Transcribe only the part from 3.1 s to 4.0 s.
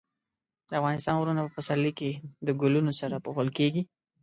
پوښل کېږي.